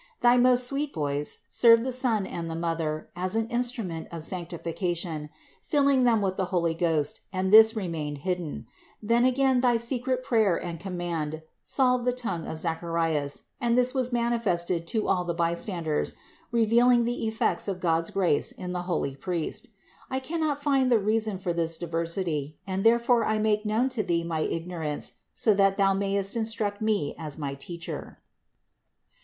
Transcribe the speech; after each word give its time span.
Thy 0.21 0.35
most 0.35 0.65
sweet 0.65 0.95
voice 0.95 1.41
served 1.47 1.83
the 1.83 1.91
son 1.91 2.25
and 2.25 2.49
the 2.49 2.55
mother 2.55 3.11
as 3.15 3.35
an 3.35 3.47
instrument 3.49 4.07
of 4.11 4.23
sanctification, 4.23 5.29
filling 5.61 6.05
them 6.05 6.23
with 6.23 6.37
the 6.37 6.45
Holy 6.45 6.73
Ghost, 6.73 7.19
and 7.31 7.53
this 7.53 7.75
remained 7.75 8.17
hidden; 8.25 8.65
then 8.99 9.25
again 9.25 9.61
thy 9.61 9.77
secret 9.77 10.23
prayer 10.23 10.55
and 10.57 10.79
command 10.79 11.43
solved 11.61 12.05
the 12.05 12.11
tongue 12.13 12.47
of 12.47 12.57
Zacharias, 12.57 13.43
and 13.61 13.77
this 13.77 13.93
was 13.93 14.11
manifested 14.11 14.87
to 14.87 15.07
all 15.07 15.23
the 15.23 15.35
bystanders, 15.35 16.15
revealing 16.51 17.05
the 17.05 17.27
effects 17.27 17.67
of 17.67 17.79
God's 17.79 18.09
grace 18.09 18.51
in 18.51 18.73
the 18.73 18.81
holy 18.89 19.15
priest. 19.15 19.69
I 20.09 20.17
cannot 20.19 20.63
find 20.63 20.91
the 20.91 20.97
reason 20.97 21.37
for 21.37 21.53
this 21.53 21.77
diversity, 21.77 22.57
and 22.65 22.83
therefore 22.83 23.23
I 23.23 23.37
make 23.37 23.67
known 23.67 23.87
to 23.89 24.01
Thee 24.01 24.23
my 24.23 24.39
ignorance, 24.39 25.17
so 25.35 25.53
that 25.53 25.77
Thou 25.77 25.93
mayest 25.93 26.35
instruct 26.35 26.81
me 26.81 27.13
as 27.19 27.37
my 27.37 27.53
Teacher. 27.53 28.17